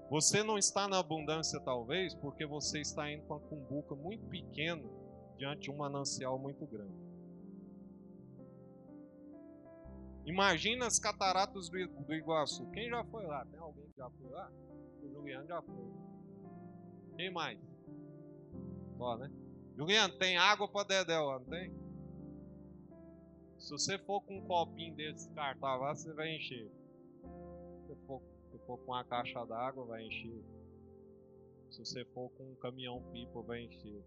[0.08, 4.88] Você não está na abundância, talvez, porque você está indo com a cumbuca muito pequena
[5.36, 6.94] diante de um manancial muito grande.
[10.24, 12.70] Imagina as cataratas do, do Iguaçu.
[12.70, 13.44] Quem já foi lá?
[13.46, 14.48] Tem alguém que já foi lá?
[15.02, 15.92] O Juliano já foi.
[17.16, 17.58] Quem mais?
[18.96, 19.28] Ó, né?
[19.76, 21.74] Juliano, tem água para Dedé lá, não tem?
[23.58, 26.70] Se você for com um copinho desse cartaz lá, você vai encher.
[28.66, 30.42] For com uma caixa d'água, vai encher.
[31.70, 34.02] Se você for com um caminhão pipa, vai encher.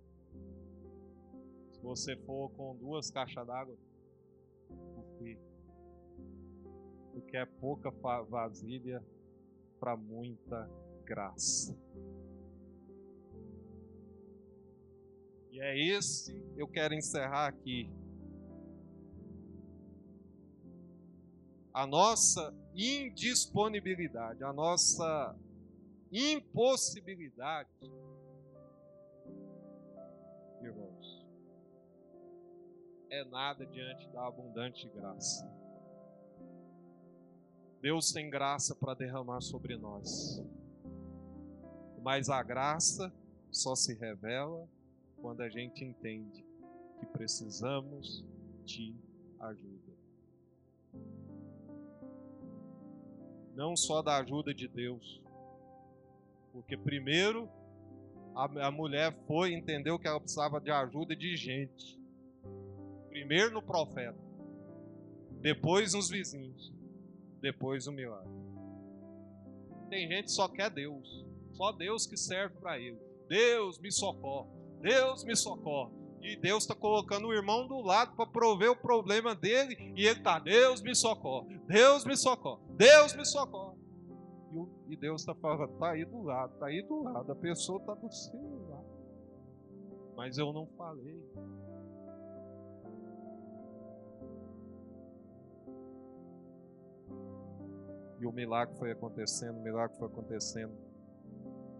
[1.72, 3.78] Se você for com duas caixas d'água,
[4.68, 5.38] por quê?
[7.14, 7.92] Porque é pouca
[8.24, 9.04] vasilha
[9.80, 10.70] para muita
[11.04, 11.78] graça.
[15.52, 17.90] E é esse eu quero encerrar aqui.
[21.78, 25.36] A nossa indisponibilidade, a nossa
[26.12, 27.70] impossibilidade,
[30.60, 31.24] irmãos,
[33.12, 35.48] é nada diante da abundante graça.
[37.80, 40.44] Deus tem graça para derramar sobre nós.
[42.02, 43.14] Mas a graça
[43.52, 44.68] só se revela
[45.22, 46.44] quando a gente entende
[47.00, 48.26] que precisamos
[48.66, 48.96] de
[49.40, 49.88] ajuda.
[53.58, 55.20] Não só da ajuda de Deus,
[56.54, 57.50] porque primeiro
[58.36, 62.00] a, a mulher foi entendeu que ela precisava de ajuda de gente.
[63.10, 64.20] Primeiro no profeta,
[65.42, 66.72] depois nos vizinhos,
[67.42, 68.30] depois o milagre.
[69.90, 73.00] Tem gente que só quer Deus, só Deus que serve para ele.
[73.28, 74.52] Deus me socorre.
[74.82, 75.96] Deus me socorre.
[76.22, 79.94] E Deus está colocando o irmão do lado para prover o problema dele.
[79.96, 83.76] E ele está, Deus me socorre, Deus me socorre, Deus me socorre.
[84.88, 87.94] E, Deus está falando, está aí do lado, está aí do lado, a pessoa está
[87.96, 88.86] do seu lado.
[90.16, 91.22] Mas eu não falei.
[98.20, 100.74] E o milagre foi acontecendo, o milagre foi acontecendo.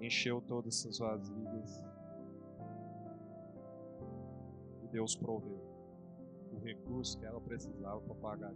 [0.02, 1.84] Encheu todas essas vasilhas.
[4.92, 5.60] Deus proveu
[6.52, 8.54] o recurso que ela precisava para pagar.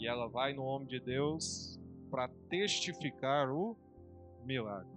[0.00, 1.78] E ela vai no nome de Deus
[2.10, 3.76] para testificar o
[4.46, 4.90] milagre.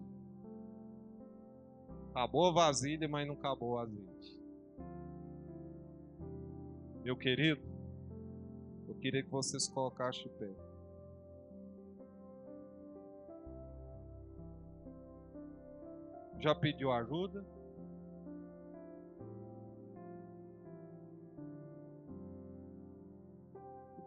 [2.12, 4.40] Acabou a vasilha, mas não acabou o azeite.
[7.04, 7.62] Meu querido,
[8.88, 10.56] eu queria que vocês colocassem o pé.
[16.40, 17.46] Já pediu ajuda?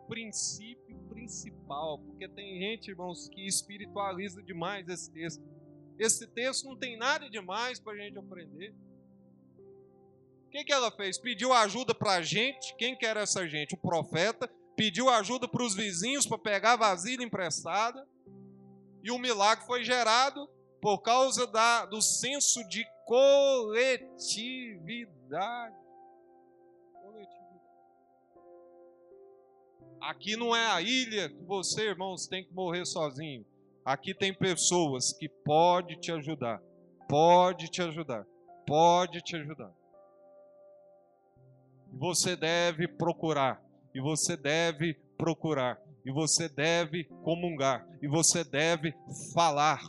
[0.07, 5.43] Princípio principal, porque tem gente, irmãos, que espiritualiza demais esse texto.
[5.99, 8.75] Esse texto não tem nada demais para a gente aprender.
[10.47, 11.19] O que, que ela fez?
[11.19, 12.75] Pediu ajuda para a gente.
[12.77, 13.75] Quem que era essa gente?
[13.75, 14.51] O profeta.
[14.77, 18.07] Pediu ajuda para os vizinhos para pegar vasilha emprestada.
[19.03, 20.49] E o milagre foi gerado
[20.81, 25.86] por causa da, do senso de coletividade.
[30.01, 33.45] Aqui não é a ilha que você, irmãos, tem que morrer sozinho.
[33.85, 36.61] Aqui tem pessoas que pode te ajudar.
[37.09, 38.27] Pode te ajudar.
[38.67, 39.73] Pode te ajudar.
[41.93, 43.63] E você deve procurar.
[43.95, 45.81] E você deve procurar.
[46.05, 47.87] E você deve comungar.
[48.03, 48.95] E você deve
[49.33, 49.81] falar.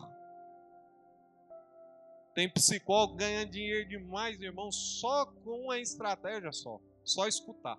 [2.34, 6.80] Tem psicólogo ganhando dinheiro demais, irmão, só com a estratégia só.
[7.04, 7.78] Só escutar.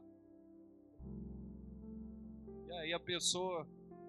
[2.88, 3.66] E a pessoa.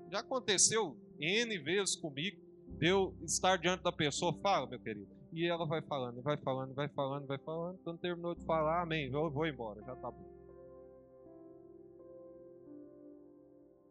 [0.10, 2.40] Já aconteceu N vezes comigo,
[2.80, 5.12] deu estar diante da pessoa, fala, meu querido.
[5.34, 7.78] E ela vai falando, vai falando, vai falando, vai falando.
[7.84, 10.30] Quando terminou de falar, amém, eu vou embora, já tá bom.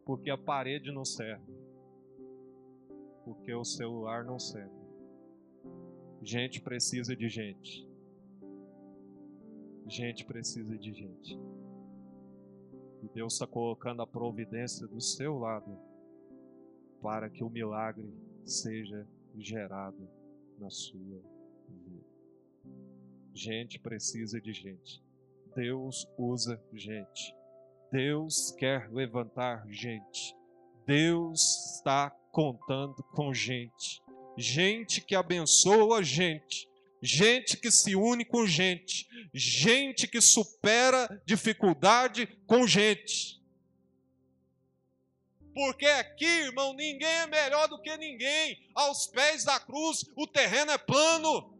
[0.05, 1.53] Porque a parede não serve.
[3.23, 4.73] Porque o celular não serve.
[6.23, 7.87] Gente precisa de gente.
[9.87, 11.39] Gente precisa de gente.
[13.01, 15.77] E Deus está colocando a providência do seu lado
[17.01, 20.09] para que o milagre seja gerado
[20.57, 21.21] na sua
[21.67, 22.05] vida.
[23.33, 25.01] Gente precisa de gente.
[25.55, 27.35] Deus usa gente.
[27.91, 30.35] Deus quer levantar gente.
[30.85, 34.01] Deus está contando com gente.
[34.37, 36.68] Gente que abençoa gente
[37.01, 43.39] gente que se une com gente, gente que supera dificuldade com gente.
[45.53, 48.57] Porque aqui, irmão, ninguém é melhor do que ninguém.
[48.73, 51.58] Aos pés da cruz, o terreno é plano.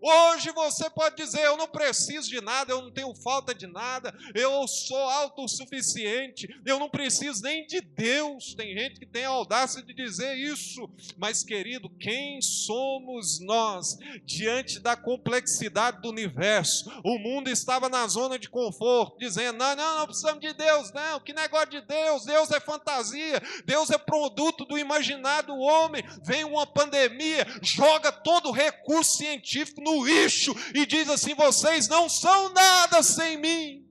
[0.00, 4.14] Hoje você pode dizer: Eu não preciso de nada, eu não tenho falta de nada,
[4.34, 8.54] eu sou autossuficiente, eu não preciso nem de Deus.
[8.54, 14.78] Tem gente que tem a audácia de dizer isso, mas querido, quem somos nós diante
[14.78, 16.90] da complexidade do universo?
[17.04, 21.20] O mundo estava na zona de conforto, dizendo: Não, não, não precisamos de Deus, não,
[21.20, 26.04] que negócio de Deus, Deus é fantasia, Deus é produto do imaginado homem.
[26.22, 32.08] Vem uma pandemia, joga todo o recurso científico no lixo e diz assim: vocês não
[32.08, 33.86] são nada sem mim.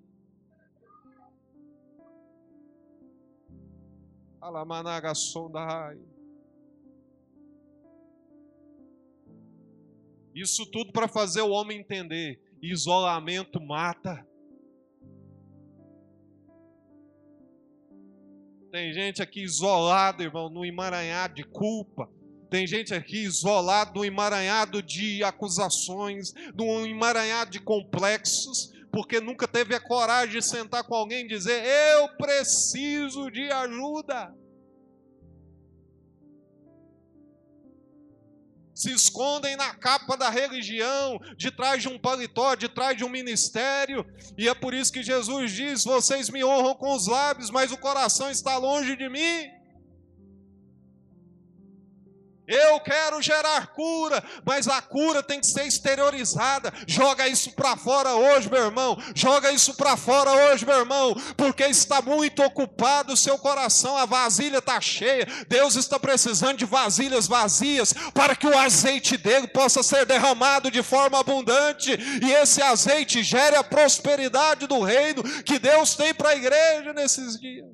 [4.42, 6.00] Alamanaga sondai.
[10.34, 14.26] Isso tudo para fazer o homem entender: isolamento mata.
[18.72, 22.08] Tem gente aqui isolada, irmão, no emaranhado de culpa,
[22.50, 29.80] tem gente aqui isolado emaranhado de acusações, num emaranhado de complexos, porque nunca teve a
[29.80, 34.34] coragem de sentar com alguém e dizer: Eu preciso de ajuda.
[38.78, 43.10] se escondem na capa da religião, de trás de um paletó, de trás de um
[43.10, 44.06] ministério,
[44.38, 47.78] e é por isso que Jesus diz: Vocês me honram com os lábios, mas o
[47.78, 49.57] coração está longe de mim.
[52.48, 56.72] Eu quero gerar cura, mas a cura tem que ser exteriorizada.
[56.88, 58.98] Joga isso para fora hoje, meu irmão.
[59.14, 63.98] Joga isso para fora hoje, meu irmão, porque está muito ocupado o seu coração.
[63.98, 65.28] A vasilha está cheia.
[65.50, 70.82] Deus está precisando de vasilhas vazias para que o azeite dele possa ser derramado de
[70.82, 71.92] forma abundante
[72.24, 77.38] e esse azeite gere a prosperidade do reino que Deus tem para a igreja nesses
[77.38, 77.68] dias.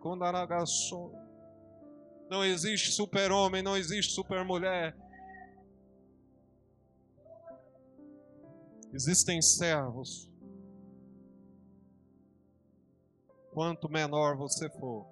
[0.00, 1.27] Condaragaçou.
[2.28, 4.94] Não existe super-homem, não existe super-mulher.
[8.92, 10.30] Existem servos.
[13.52, 15.06] Quanto menor você for,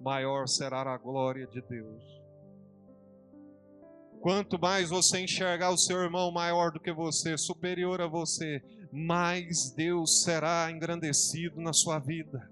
[0.00, 2.20] maior será a glória de Deus.
[4.20, 9.70] Quanto mais você enxergar o seu irmão maior do que você, superior a você, mais
[9.70, 12.49] Deus será engrandecido na sua vida.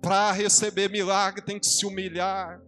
[0.00, 2.60] Para receber milagre tem que se humilhar.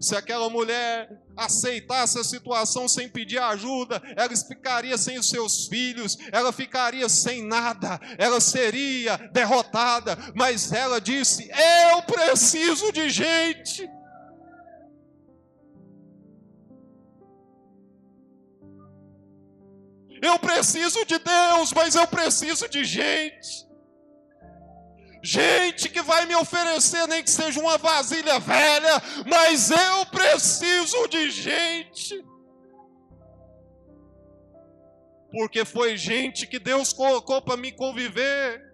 [0.00, 6.16] Se aquela mulher aceitasse a situação sem pedir ajuda, ela ficaria sem os seus filhos,
[6.30, 10.16] ela ficaria sem nada, ela seria derrotada.
[10.34, 11.50] Mas ela disse:
[11.90, 13.88] Eu preciso de gente.
[20.22, 23.67] Eu preciso de Deus, mas eu preciso de gente
[25.22, 31.30] gente que vai me oferecer, nem que seja uma vasilha velha, mas eu preciso de
[31.30, 32.24] gente.
[35.30, 38.67] Porque foi gente que Deus colocou para me conviver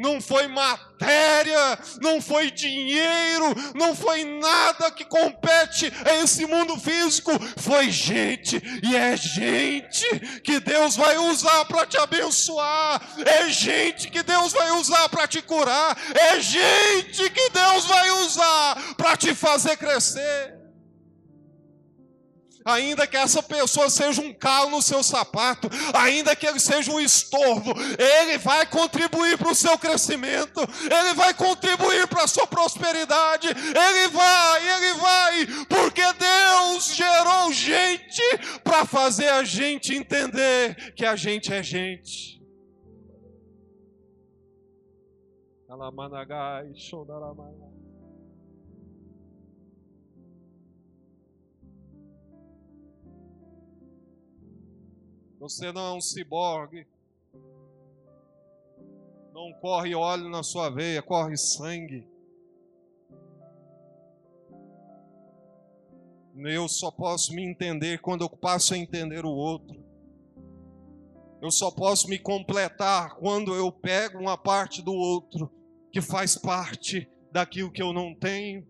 [0.00, 7.30] não foi matéria, não foi dinheiro, não foi nada que compete a esse mundo físico,
[7.56, 14.22] foi gente, e é gente que Deus vai usar para te abençoar, é gente que
[14.22, 19.76] Deus vai usar para te curar, é gente que Deus vai usar para te fazer
[19.76, 20.59] crescer
[22.64, 27.00] ainda que essa pessoa seja um calo no seu sapato, ainda que ele seja um
[27.00, 33.48] estorvo, ele vai contribuir para o seu crescimento, ele vai contribuir para a sua prosperidade,
[33.48, 38.22] ele vai, ele vai, porque Deus gerou gente
[38.62, 42.40] para fazer a gente entender que a gente é gente.
[45.68, 47.69] Alamanagai, Shodaramanagai.
[55.40, 56.86] Você não é um ciborgue.
[59.32, 62.06] Não corre óleo na sua veia, corre sangue.
[66.36, 69.82] Eu só posso me entender quando eu passo a entender o outro.
[71.40, 75.50] Eu só posso me completar quando eu pego uma parte do outro
[75.90, 78.66] que faz parte daquilo que eu não tenho.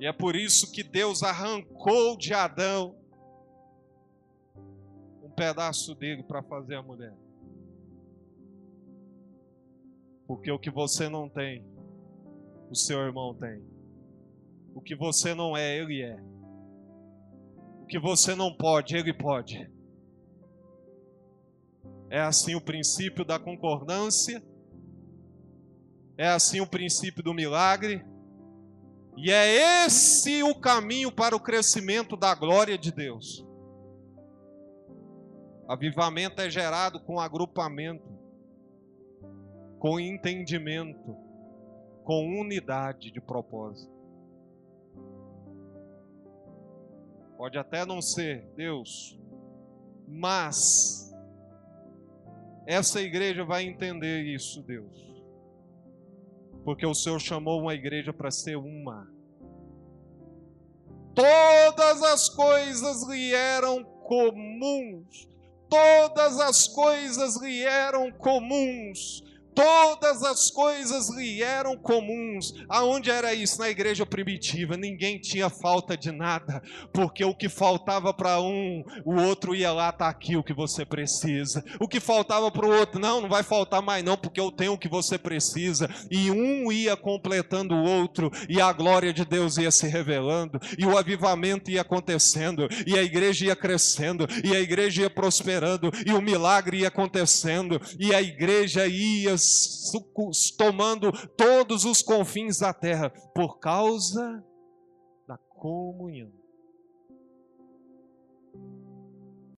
[0.00, 2.97] E é por isso que Deus arrancou de Adão
[5.38, 7.14] pedaço dele para fazer a mulher.
[10.26, 11.64] Porque o que você não tem,
[12.68, 13.62] o seu irmão tem.
[14.74, 16.20] O que você não é, ele é.
[17.80, 19.70] O que você não pode, ele pode.
[22.10, 24.42] É assim o princípio da concordância.
[26.16, 28.04] É assim o princípio do milagre.
[29.16, 33.47] E é esse o caminho para o crescimento da glória de Deus.
[35.68, 38.08] Avivamento é gerado com agrupamento,
[39.78, 41.14] com entendimento,
[42.04, 43.92] com unidade de propósito.
[47.36, 49.20] Pode até não ser Deus,
[50.08, 51.14] mas
[52.66, 55.06] essa igreja vai entender isso, Deus.
[56.64, 59.06] Porque o Senhor chamou uma igreja para ser uma.
[61.14, 65.28] Todas as coisas lhe eram comuns.
[65.68, 69.22] Todas as coisas lhe eram comuns
[69.58, 72.54] todas as coisas lhe eram comuns.
[72.68, 73.58] Aonde era isso?
[73.58, 74.76] Na igreja primitiva.
[74.76, 79.90] Ninguém tinha falta de nada, porque o que faltava para um, o outro ia lá,
[79.90, 81.64] tá aqui o que você precisa.
[81.80, 84.74] O que faltava para o outro, não, não vai faltar mais não, porque eu tenho
[84.74, 85.90] o que você precisa.
[86.08, 90.86] E um ia completando o outro, e a glória de Deus ia se revelando, e
[90.86, 96.12] o avivamento ia acontecendo, e a igreja ia crescendo, e a igreja ia prosperando, e
[96.12, 99.36] o milagre ia acontecendo, e a igreja ia
[100.56, 104.44] tomando todos os confins da terra por causa
[105.26, 106.37] da comunhão.